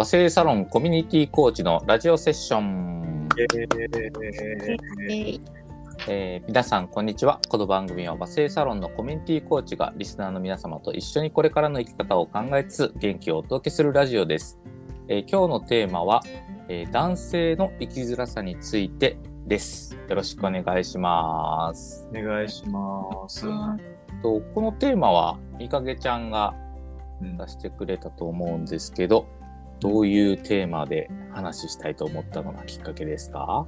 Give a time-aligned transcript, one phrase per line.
[0.00, 3.28] 和製サロンコミュニティコーチのラジオセッション。
[6.08, 7.38] えー、皆さん、こんにちは。
[7.50, 14.58] この番組は和製サロンのコミュニティコーチがリスナーの皆様と一緒にこれからの生き方を考えつつ元気をお届けするラジオです。
[15.08, 16.22] えー、今日のテーマは、
[16.68, 19.98] えー、男性の生きづらさについてです。
[20.08, 22.08] よろしくお願いします。
[22.08, 23.42] お願いします。
[24.22, 26.54] とこのテーマは、みかげちゃんが
[27.20, 29.26] 出してくれたと思うんですけど、
[29.80, 33.66] どういうテーマで話したいと思ったのがきっかけですか？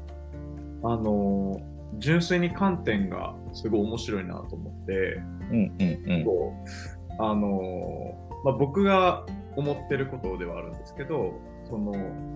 [0.84, 1.60] あの
[1.98, 9.24] 純粋に観点がすごい面白いなと思って、うんうんうん、あの、まあ、僕が
[9.56, 11.34] 思ってることではあるんですけど
[11.68, 11.92] その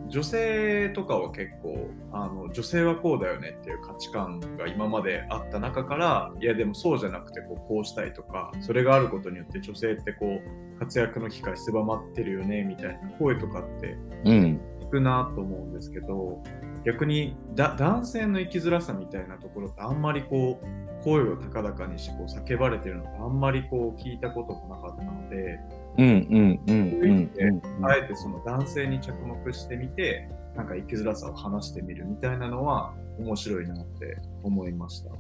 [0.09, 10.41] 女性とかは結構あの女性はこうだよねっていう価値観が今まであった中からいやでもそうじゃなくてこうこうしたいとかそれがあることによって女性ってこ
[10.77, 16.43] う活躍の機会狭まってるよねみたいな声とかって聞くなと思うんですけど、
[16.85, 25.59] 逆に男性の生きづらさみたいなところってあんまりこう声を高々にしこう叫ばれてるのってあんまりこう聞いたこともなかったので、
[25.99, 35.11] うんうんうんうん、あえてその男性に着目してみてなんか生きづらさを話してみるみたいなのは面白いなって思いました。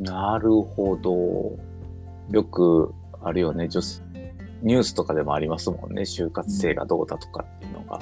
[0.00, 1.58] なるほど。
[2.30, 4.02] よくあるよね女性
[4.62, 8.00] ニュースとかでもありますもんね就活生がどうだとかっていうのが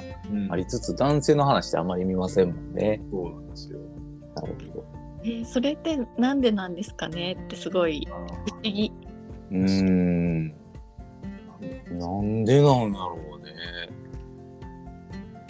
[0.49, 3.01] ありつつ、うん、男性の話ってあんまり見ませんもんね。
[3.11, 3.79] そうなんですよ
[4.35, 4.85] なるほど。
[5.23, 8.91] えー、それってなんでなんですかねってすごい不思議。
[9.51, 10.60] うん
[12.41, 13.51] なんでなんだろうね。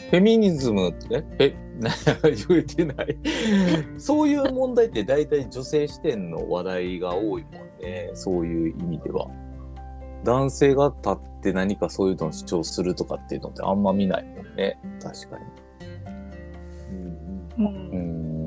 [0.09, 1.23] フェミニズムって？
[1.39, 1.55] え？
[2.47, 3.17] 言えてない。
[3.97, 8.11] そういう問題って大体女性視点の話題が多いもんね。
[8.13, 9.27] そういう意味では。
[10.23, 14.77] 男性が立って何かそういうのを主張するとかっていうのってあんま見ないもんね。
[15.01, 15.45] 確かに。
[17.57, 18.45] うん、うん。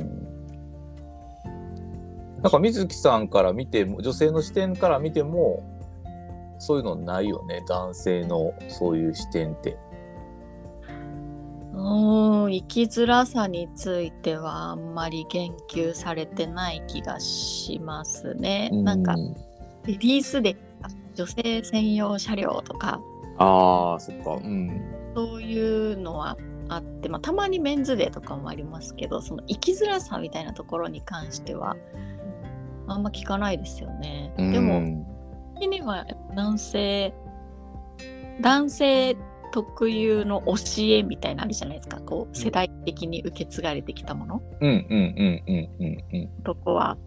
[2.43, 5.65] なんか水木さんから見ても女性の視点から見ても
[6.59, 7.63] そういうのないよね。
[7.69, 9.79] 男性のそういう視点って。
[11.75, 18.71] うん生きづらさについてはあんまり言及されてない気がしますね。
[18.73, 18.85] ん。
[18.85, 19.17] なんか
[19.85, 20.57] リリースで
[21.15, 23.01] 女性専用車両とか。
[23.39, 24.35] あーそっか。
[24.35, 24.95] うん。
[25.15, 26.37] そういうのは
[26.69, 31.77] あって、まあ、たまにメンズデーとかもありますけどその生きづらさみたいなところに関しては
[32.87, 34.33] あんま聞かないですよね。
[34.37, 35.14] でも
[35.55, 37.15] 的には男性
[38.41, 39.17] 男性
[39.53, 42.01] 特有の教えみたいなのあるじゃないですか。
[42.01, 44.43] こう世代的に受け継がれてきたもの。
[46.41, 46.99] 男は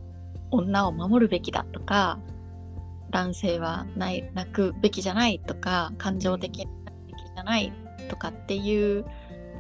[0.52, 2.20] 女を守るべきだとか
[3.10, 7.74] 男性はない泣くべきじゃないとか感情的になくべきじゃない
[8.10, 9.06] とかっていう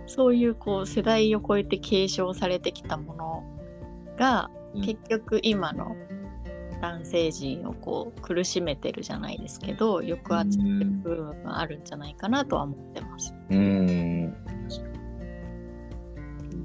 [0.05, 3.43] そういうこう世代を超えて継承されてきたもの
[4.17, 5.97] が、結局今の
[6.81, 13.33] 男性陣をこう苦しめてるじゃないですけど抑圧してる部分があるんじゃないかなとは思ってます。
[13.49, 14.35] うん。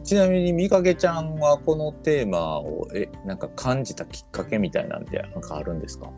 [0.04, 6.10] ちなみにみかけちゃんはこのテーマをえなんか感じたきっかけみたいなんてなんかあるんですか？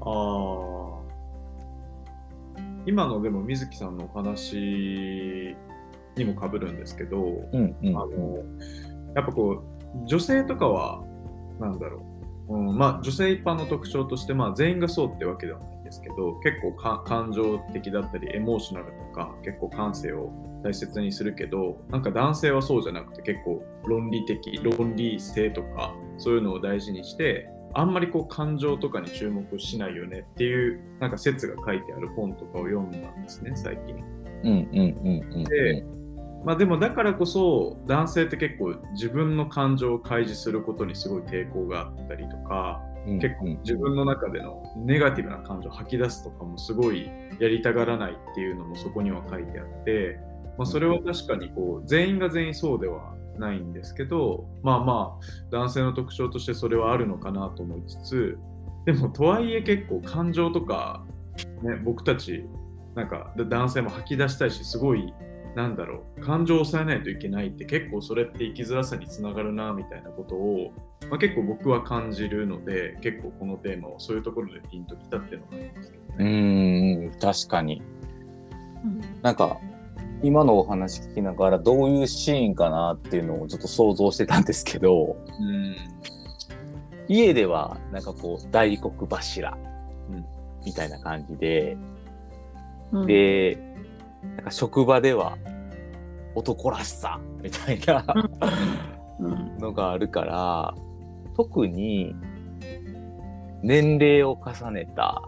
[0.00, 1.00] あ
[2.86, 5.56] 今のでも水木さんのお話
[6.16, 8.44] にもかぶるんですけど、うんうん、あの
[9.14, 11.02] やっぱこう女性とかは
[11.60, 12.13] なんだろう、
[12.48, 20.30] うんまあ、女性一般の特徴として、まあ、全員がそうってわけではないんですけど結構感情的だったりエモーショナルとか結構感性を
[20.62, 33.96] 大切にするけどなんか男性はそうじゃなくて結構論理的論理性とかそういうのを大事にしてあんまりこう感情とかに注目しないよねっていうなんか説が書いてある本とかを読んだんですね最近。
[35.44, 35.84] で、
[36.44, 47.10] まあ、でもだからこそ男性って結構自分の感情を開示することにすごい抵抗があったりとか、うん、結構自分の中でのネガティブな感情を吐き出すとかもすごい
[47.40, 50.20] やりたがらないっていうのもそこには書いてあって、
[50.58, 58.38] まあ、それは確かにこう全員が全員そうではないんですけどまあまあ男性の特徴としてそれはあるのかなと思いつつ
[58.84, 61.04] でもとはいえ結構感情とか、
[61.62, 62.44] ね、僕たち
[62.94, 65.12] なんか男性も吐き出したいしすごい
[65.54, 70.72] なんだろう感情を抑えないといけないって結構それって生きづらさにつながるなみたいなことを、
[71.08, 76.14] まあ、結構僕は感じるので結構このテーマはそういうところでピンときたっていうのがありますけどね。
[76.18, 77.82] うん確かに、
[78.84, 79.58] うん、なんか
[80.22, 85.76] 今のお話聞きながらどういうシーンかなっていうのをちょっと想像してたんですけど、うん、
[87.08, 89.56] 家ではなんかこう大黒柱、
[90.10, 90.24] うん、
[90.64, 91.76] みたいな感じで、
[92.92, 93.58] うん、で
[94.36, 95.38] なんか職場では
[96.34, 98.04] 男らしさみたいな
[99.58, 100.74] のがあるから、
[101.36, 102.14] 特に
[103.62, 105.22] 年齢を重ねた、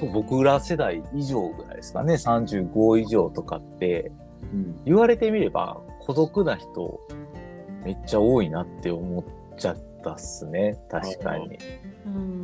[0.00, 4.10] うん、僕ら世代以上ぐらいですかね35以上とかって、
[4.52, 7.00] うん、言われてみれば孤独な人
[7.84, 9.24] めっちゃ多いなって思っ
[9.56, 11.58] ちゃったっすね確かに。
[12.06, 12.43] うん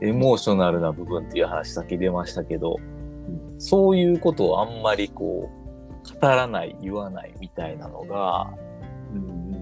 [0.00, 8.50] エモーショナルな部分っていう話先出ましたけど、うん、そういうことをあんまりこう語らない言わないみたいなのが、
[9.12, 9.56] うん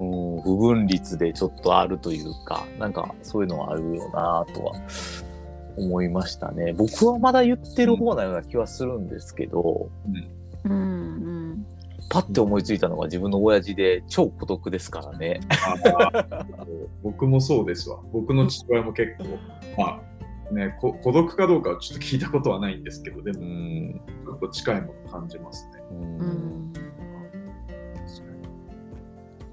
[0.00, 4.74] うん、不分率でちょっとあるというかなんかそういうのはあるよなとは
[5.76, 6.72] 思いましたね。
[6.72, 9.90] 僕はまだ言ってる方なような気はするんですけど、
[10.64, 11.66] うん、うんうん
[12.08, 15.40] パッて思いついたのが自分の親父で超孤独ですからね。
[17.02, 18.00] 僕もそうですわ。
[18.12, 19.24] 僕の父親も結構、
[19.76, 25.82] まあね、孤独かどうかはちょっと聞いたことはないんですけど、でも、ちょっと近いもの感じますね。
[25.90, 26.72] うん。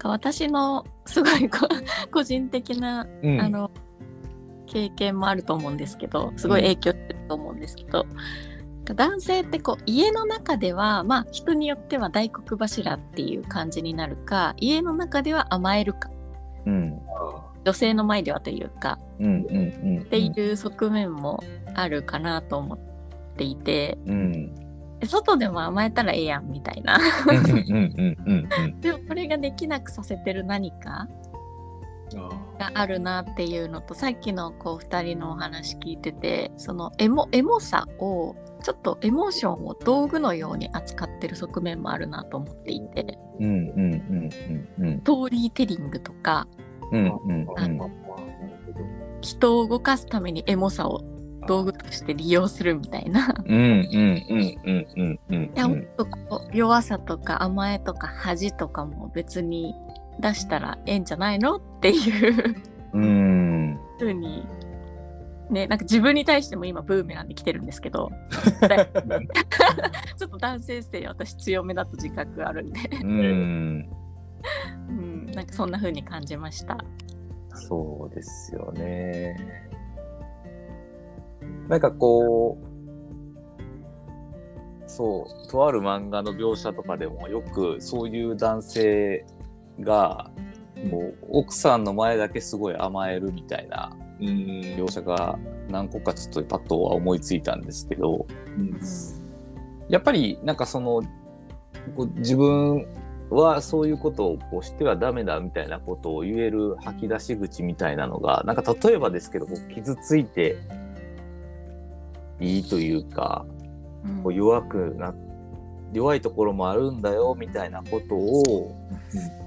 [0.04, 1.48] 私のすごい
[2.10, 3.70] 個人的な、うん、あの
[4.66, 8.16] 経験もあると思うんですけどすごい影響してると思うんですけど、うん、
[8.94, 16.10] 男性ってこう家の中ではまあ人によっては大黒柱っていう感じになるか家の中では甘えるか、
[16.66, 17.00] うん、
[17.64, 21.42] 女性の前ではというか、うんうんうん、っていう側面も
[21.74, 22.78] あるかなと思っ
[23.36, 24.54] ていて、うん、
[25.06, 26.98] 外でも甘えたらええやんみたいな。
[28.80, 31.08] でもこれができなくさせてる何か
[32.16, 43.44] があるなっていうのとさっきのこう2人のお話聞いててそのエモエモさをちょっとエモーションを道具のように扱ってる側面もあるなと思っていて、ス
[45.02, 46.46] トーリーテリングとか、
[46.92, 47.78] うんうんうん、
[49.20, 51.02] 人を動かすためにエモさを
[51.46, 53.34] 道具として利用するみたいな。
[56.52, 59.74] 弱さとか甘えとか恥とかも別に
[60.20, 61.56] 出したらええんじゃないの？
[61.56, 62.56] っていう。
[62.94, 63.78] うん。
[63.98, 64.46] ふうに。
[65.50, 68.10] ねなんか自分に対しても今ブーメランで来てるんですけど。
[70.16, 72.80] ちょっと男性性私強めだと自覚あるんで。
[73.02, 73.88] うん、
[74.88, 76.78] うん、なんかそんなふうに感じました。
[77.54, 79.36] そうですよね。
[81.68, 82.64] なんかこう、
[84.86, 89.24] そう、とある漫画の描写とかでもよくそういう男性
[89.80, 90.30] が、
[90.90, 95.38] もう奥さんの前だけすごい甘えるみたいな描写が
[95.68, 98.26] 何個かちょっとパッとは思いついたんですけど、
[98.56, 98.80] うん、
[99.88, 101.02] やっぱりなんかその
[102.16, 102.86] 自分
[103.30, 110.56] はそういうことをこうしてはダメだみたいなことを言える吐き出し口みたいなのがなんか例えばですけどこう傷ついて
[112.40, 113.46] いいというか、
[114.22, 115.14] こう弱くな
[115.92, 118.76] 弱いところもあるんだよみたいなことを、
[119.14, 119.41] うん、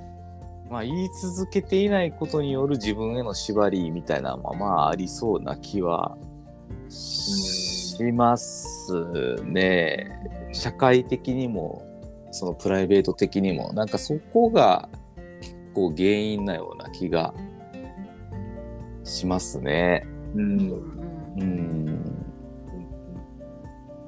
[0.69, 6.17] まあ、言い続けていないことによる自分への縛りみたいなのはまあありそうな気は
[6.89, 10.19] しますね。
[10.51, 11.85] 社会的にも
[12.31, 14.89] そのプライベート的にもなんかそこが
[15.41, 17.33] 結構原因なような気が
[19.03, 20.05] しますね。
[20.33, 20.71] うん、
[21.37, 22.25] うん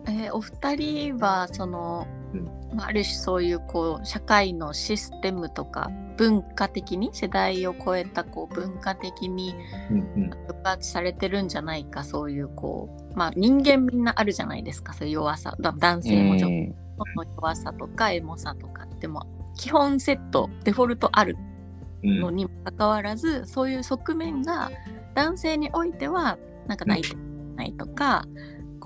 [0.08, 9.55] えー、お二人はその、うん、ある種そういうこう社会のシステムとか文化的に世代を超えたこう文化的に
[9.89, 15.55] 抑圧されてるんじゃないか、そういうこうまあ人間みんなあるじゃないですかそういう弱さ。
[15.60, 16.75] 男性も女性
[17.15, 21.38] の弱さとかエモさとかっても基本セットデフォルトある
[22.03, 24.72] のにもかかわらず、うん、そういう側面が
[25.13, 27.01] 男性においてはなんかない
[27.55, 28.25] ないとか。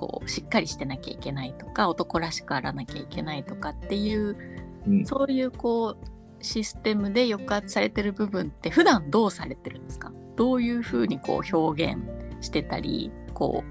[0.01, 4.35] こうしっかりしてなきゃいけないとか男らしくあらなきゃいけないとかっていう、
[4.87, 10.11] うん、そういうこうシステムで抑圧されてる部分って普段どうされてるんですか？
[10.37, 12.01] どういうふうにこう表現
[12.41, 13.63] してたりこ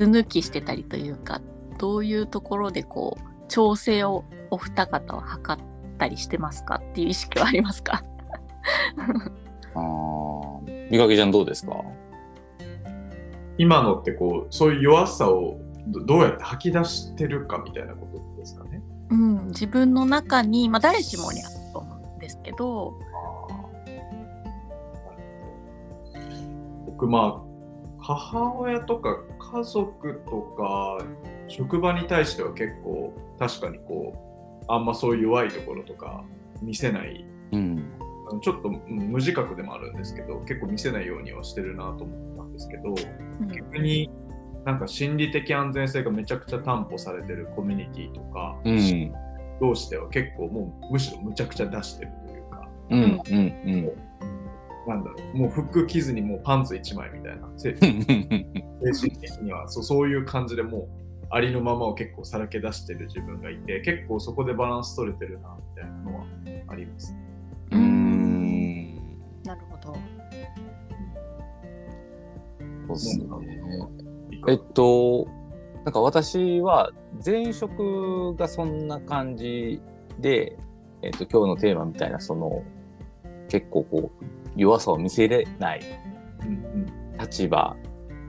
[0.00, 1.40] う図抜きしてたりというか
[1.78, 5.58] どういうところでこう調整をお二方は図っ
[5.98, 6.82] たりしてますか？
[6.84, 8.02] っていう意識はありますか？
[9.76, 9.80] あ
[10.90, 11.76] 見かけちゃんどうですか？
[13.58, 18.82] 今のってこうそういう弱さをどうやって吐き出してるかみたいなことですかね。
[19.10, 22.94] うん、自分の中に、まあ、誰しもにあると思うんですけど。
[26.86, 27.54] 僕まあ
[27.98, 29.18] 母親とか
[29.52, 30.98] 家族とか
[31.48, 36.24] 職場に対しては結構確かにこうあんまそういう弱いところとか
[36.62, 37.90] 見せない、うん、
[38.42, 42.94] ちょっと無自覚でもあるんですけど結構見せないようにはしてるなと思ったんですけど、
[43.40, 44.10] うん、逆に
[44.64, 49.12] なんか心理的安全性がめちゃくちゃ担保されてるコミュニティとか、うん。
[49.60, 54.88] 同士では結構もうむしろむちゃくちゃ出してるというか、うんうんうん。
[54.88, 58.04] なんだろう、もう服着ずにもうパンツ1枚みたいな、 精神
[59.20, 60.88] 的にはそうそういう感じでもう
[61.30, 66.24] ありのままを結構さらけ出してる自分がいて、結構そこでバランス取れてるなみたいなのは
[66.68, 67.14] あります。
[67.70, 68.94] うん。
[69.44, 70.13] なるほど。
[72.96, 73.88] そうですね。
[74.48, 75.26] えっと、
[75.84, 76.90] なんか私は
[77.24, 79.80] 前職がそんな感じ
[80.18, 80.58] で、
[81.02, 82.62] えっと、今日のテーマみたいな、その、
[83.48, 84.24] 結構こう、
[84.56, 85.82] 弱さを見せれない
[87.20, 87.76] 立場、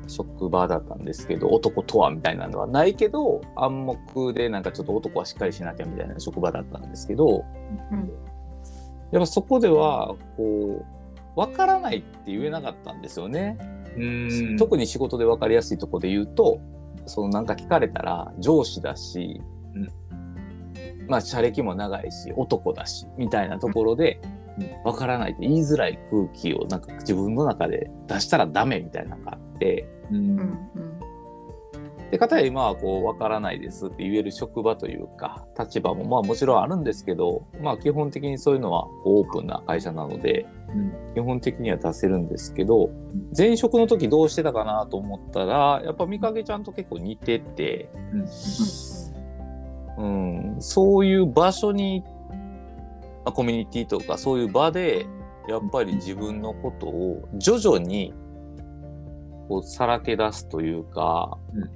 [0.08, 7.46] 職場だったんですけど、男とはみたいなのはないけど、暗黙でなんかちょっと男はしっかりしなきゃみたいな職場だったんですけど、
[7.92, 8.12] うん、
[9.12, 10.86] やっぱそこでは、こ
[11.36, 13.58] う、わからないって言えなかったんですよね。
[13.98, 14.58] うん。
[14.58, 16.60] 特に仕事で分かりやすいとこで言うと、
[17.06, 19.42] そのなんか聞かれたら上司だし、
[19.76, 24.22] うん、まあ、社歴も長いし、男だし、みたいなところで、
[24.84, 30.58] わからないって言いづらい空気をなんか自分の中で出したらダメみたいなのがあって、うん、
[32.16, 42.90] で、かたや今はこう、わからないですって言える職場というか、立場もまあもちろんあるんですけど、まあ基本的にそういうのはオープンな会社なので、うん、基本的には出せるんですけど、
[43.38, 47.90] 前職の時どうしてたかなと思ったら、やっぱ見かけちゃんと結構似てて、
[49.98, 52.02] うん、うん、そういう場所に
[53.26, 55.06] コミュニティとかそういう場で
[55.50, 58.14] やっぱり自分のことを徐々に
[59.48, 61.70] こうさらけ出すというか、うん、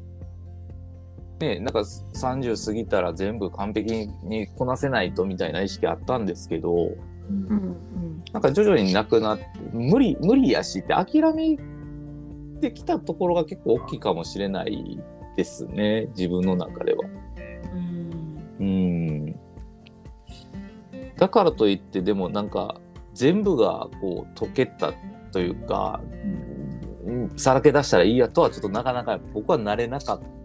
[1.40, 6.92] ね、なんか30過ぎたら全部完璧にこなせないとみたいな意識あったんですけど、
[7.30, 11.58] うん、なんか徐々になくなって無理無理やしって諦め
[12.60, 15.00] てきたところが結構大きいかもしれない
[15.38, 17.00] ですね自分の中では。
[18.60, 19.40] うん、うん。
[21.16, 22.82] だからといってでもなんか
[23.14, 24.94] 全部がこう解けた
[25.32, 26.02] というか、
[27.06, 30.39] うん、さらけ出したらいいやとはちょっとなかなか僕はなれなかった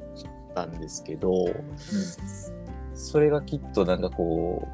[0.63, 4.69] んですけど、うん、それがきっとなんかこ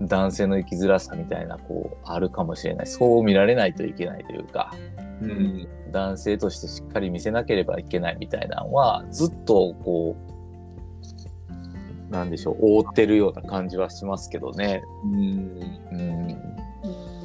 [0.00, 4.72] う男性の生きづらさみたいなこうあるかもしれないそう見られないといけないというか、
[5.20, 14.82] うん、男性としてしっかり見せなければいけないみたいなのはずっとこうなんでしょう覆ってるような感じはしますけどね。
[15.04, 15.60] うん、
[15.92, 16.28] うん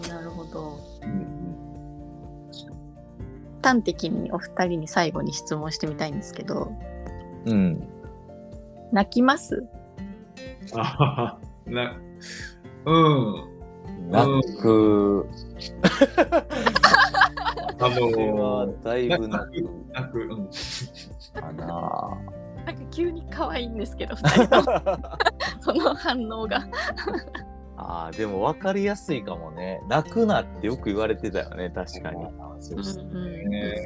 [0.07, 0.77] なるほど。
[1.01, 1.57] うん、
[3.63, 6.71] 端的にお二人に最後に質問してみたいんですけど。
[7.45, 7.87] うん。
[8.91, 9.65] 泣きます？
[10.75, 11.95] あな
[12.85, 13.55] うん。
[14.09, 15.27] 泣く。
[17.77, 19.69] あのはだいぶ泣く。
[19.93, 20.19] 泣く。
[20.19, 20.49] うん。
[21.33, 22.35] かな。
[22.65, 24.63] なんか急に可愛いんですけど 2人と
[25.59, 26.65] その反応が
[27.77, 32.25] ああでも分かりやすいかもね泣くなってよく言われてたよね確かに
[32.59, 33.03] そうですね、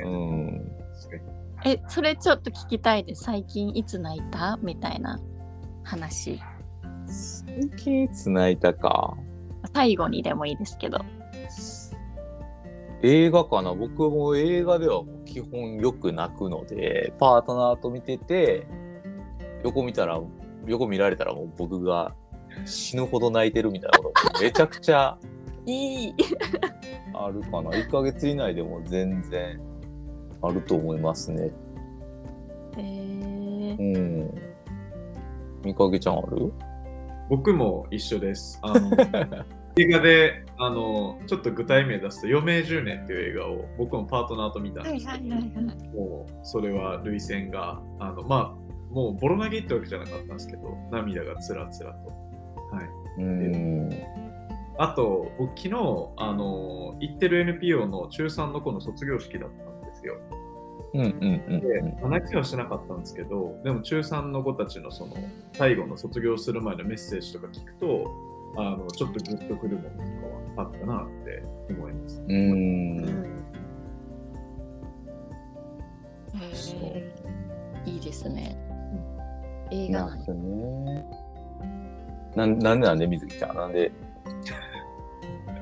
[0.06, 0.72] うん、うん、
[1.66, 3.24] えそれちょっと聞きたいです。
[3.26, 4.58] 最近いつ泣いた？
[4.62, 5.20] みたいな
[5.84, 6.40] 話。
[7.08, 9.16] 最近いつ泣いたか。
[9.74, 11.00] 最後にでもいいですけど。
[13.02, 13.74] 映画かな？
[13.74, 18.66] 僕も映画では基本よく泣くのでパートナーと見てて
[19.64, 20.20] 横見たら
[20.66, 22.14] 横見られたらもう僕が
[22.66, 25.18] 死ぬほど泣いてるみたいなことめちゃくちゃ
[25.66, 26.16] いい。
[27.14, 29.60] あるかな？1ヶ月以内でも全然
[30.42, 31.44] あると思いますね。
[31.44, 31.52] へ
[32.78, 34.36] えー、うん。
[35.64, 36.52] 見かけちゃんある？
[37.30, 38.60] 僕も一緒です。
[38.64, 38.92] あの
[39.78, 45.36] 映画であのちょっと具体名出すと「余命10年」っていう映画を僕もパートナーと見たんですけど、
[45.96, 52.10] もうそれは涙腺があのまあもうボロ投げってわけじゃなかったんですけど涙がつらつらと。
[52.76, 53.90] はい、うん。
[54.78, 55.76] あと僕昨日
[56.18, 59.69] あの行ってる NPO の中3の子の卒業式だったん
[60.00, 60.16] ですよ。
[60.94, 65.14] うんうんうん、で泣きはしなかったんですけどでも中3の子たちのその
[65.54, 68.08] 最後の卒業する前のメッセージとか聞くと
[68.58, 70.04] あのちょっとグッとくるものとか
[70.62, 72.24] はあったなって思います。
[72.28, 73.00] うん。
[76.36, 77.12] へ
[77.86, 78.58] いいですね。
[79.72, 81.06] 映画なんね。
[82.36, 83.56] ななんでなんで水木ちゃん？
[83.56, 83.92] なんで？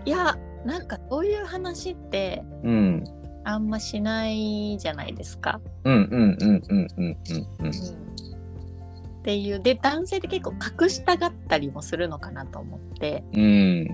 [0.05, 3.03] いやなんかそういう話って、うん、
[3.47, 5.61] あんましないじゃないですか。
[5.85, 7.71] うんうんうんうんうんうんうん。
[7.71, 13.87] っていうで男性って結構隠したがったりもするのかなと思って、うん、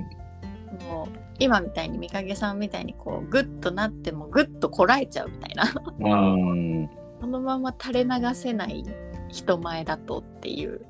[0.87, 6.89] もう今みたいに三影さんみたいにこうグッとなってもグッとこらえちゃうみたいな、うん、
[7.21, 8.83] そのまま垂れ流せない
[9.29, 10.81] 人前だとっていう。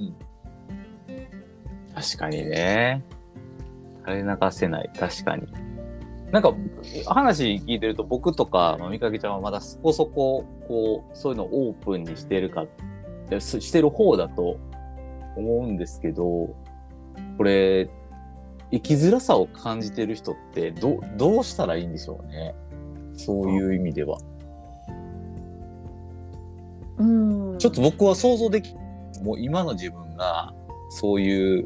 [0.00, 0.16] うん、
[1.94, 3.04] 確かにね。
[4.04, 4.90] 垂れ流せない。
[4.98, 5.67] 確かに。
[6.32, 6.54] なんか
[7.06, 12.66] 話聞いてると僕とか、まあ、みかけちゃんはまだそこそここうそういうのをオープンにしてるか
[13.38, 14.58] してる方だと
[15.36, 16.54] 思うんですけど
[17.36, 17.88] これ
[18.70, 22.54] 生きづらさを感じてる人ってどどうしたらいいんでしょうね
[23.14, 24.18] そういう意味では。
[26.98, 28.74] うんちょっと僕は想像でき
[29.22, 30.52] もう今の自分が
[30.90, 31.64] そういう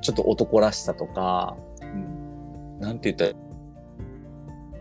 [0.00, 3.47] ちょっと男らしさとか、うん、なんて言ったら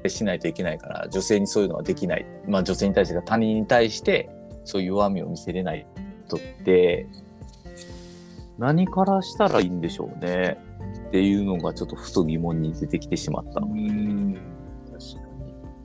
[0.07, 2.25] しないといけないから、女性にそういうのはできない。
[2.47, 4.29] まあ女性に対して他人に対して
[4.63, 5.85] そういう弱みを見せれない
[6.27, 7.07] 人って、
[8.57, 10.57] 何からしたらいいんでしょうね。
[11.07, 13.61] っていうのがちょっとふと疑問に出てきてしまった。
[13.61, 14.33] うん
[14.91, 15.27] 確か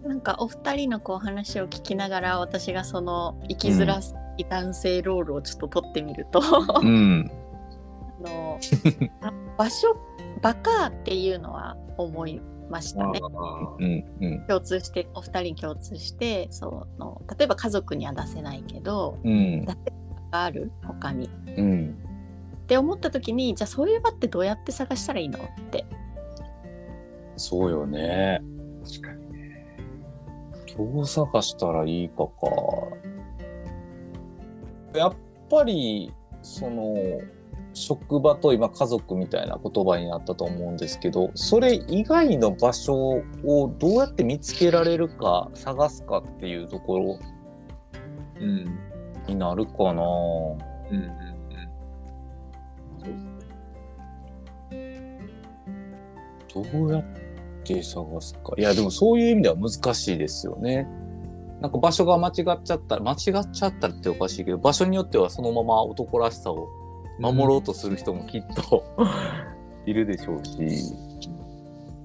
[0.03, 4.01] になんかお二人のこう話を聞きながら私がその生きづら
[4.37, 6.41] い男性ロールをちょっと取ってみると、
[6.83, 7.31] うん、
[8.25, 8.59] あの
[9.57, 9.97] 場所
[10.41, 12.41] バカっていうのは思い
[12.73, 13.21] ましたね。
[13.79, 19.77] うんうん、共通してお二人共通してその例えば家族には出せないけど、うん、出せ
[20.33, 21.97] がある他に、うん。
[22.63, 25.85] って思った時にじゃあそういう場ってどうやって探したらいいのって。
[27.37, 28.41] そうよね。
[28.85, 29.77] 確かにね。
[30.77, 32.31] どう探したらいいかか。
[34.95, 35.15] やっ
[35.51, 36.13] ぱり
[36.43, 36.95] その
[37.75, 42.95] 職場と今家族みたいな言葉になったと思うんですけどそれ以外の場所
[43.45, 47.19] をどうやって見つけられるか探すかっていうところ、
[48.41, 48.79] うん、
[49.27, 50.03] になるかな。
[50.03, 51.33] うんうんうん
[56.55, 57.05] どうやっ
[57.65, 58.53] て探すか。
[58.59, 60.87] いや、でもそういう意味では難しいですよね。
[61.61, 66.69] なんか場所が間違っちゃったら、間違っちゃったらっておかしいけど、場所によってはそのまま男らしさを
[67.23, 68.85] 守ろうとする人もきっと
[69.87, 70.93] いるでしょうし。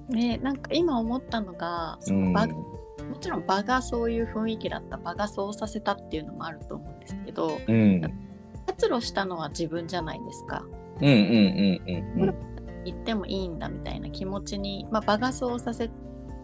[0.09, 8.01] ねなんか今思ったのがその場、うん、もちろん場がそういう雰囲気だった場がそうさせたっていうのもあると思うんですけど、うん、
[8.67, 10.63] 発露したのは自分じゃないですか。
[11.01, 12.35] うんうんうんうん、
[12.85, 15.89] 言ってもいいんだみたいな気持ちに、まあ、場がそうさせ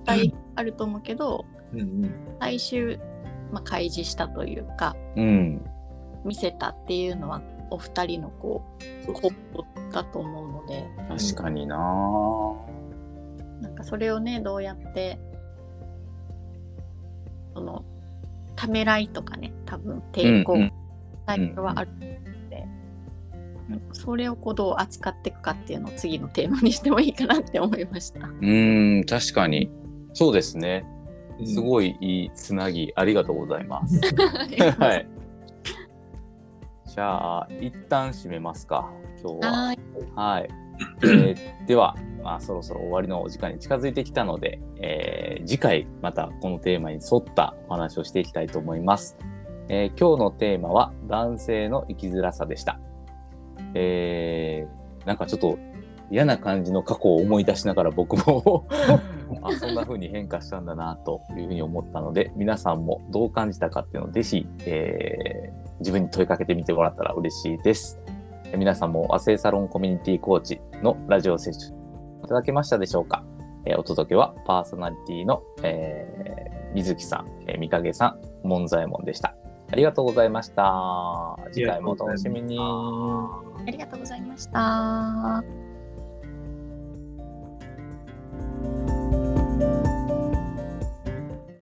[0.05, 2.99] たいあると思うけど、うんうん、最終、
[3.51, 5.61] まあ、開示したというか、うん、
[6.23, 8.63] 見せたっていうのはお二人のこ
[9.07, 10.85] う行動だと思うので。
[11.09, 11.77] 確かにな。
[13.61, 15.17] なんかそれをねどうやって
[17.53, 17.85] その
[18.55, 20.57] ためらいとかね多分抵抗
[21.25, 22.65] タイプはあるので、
[23.69, 28.27] うんうん、それをこうどう扱っていくかっていうのを次のテーマにしてもいいかなって思いました。
[28.27, 29.71] うん確かに。
[30.13, 30.85] そうですね。
[31.45, 33.99] すごいいいつなぎ ありがとうございます。
[34.77, 35.07] はい。
[36.93, 38.87] じゃあ、一旦締めますか、
[39.19, 39.51] 今日は。
[39.51, 39.79] はい。
[40.15, 40.49] はい
[41.03, 49.17] えー、では、まあ、そろそろ終わりのお時間に近づいてきたので、えー、次回またこのテーマに沿ったお話をしていきたいと思います。
[49.69, 52.79] えー、今日のテーマは男性の生きづらさでした。
[53.73, 55.57] えー、なんかちょっと
[56.11, 58.67] 嫌な感じの過去を思い出しながら僕も
[59.41, 67.99] あそんな風に変化したんだなというふうに思ったので皆さんもどう感じたかっていうのをぜひ、えー、自分に問いかけてみてもらったら嬉しいです。
[68.57, 71.75] 皆さんも和製サロンコミュニティコーチのラジオ接種
[72.23, 73.25] いただけましたでしょうか、
[73.65, 79.35] えー、お届けはパーソナリティの、えー、水木さん、えー、三影さん、門左衛門でした。
[79.71, 81.35] ありがとうございました。
[81.51, 82.57] 次回もお楽しみに。
[82.59, 85.62] ありがとうございました。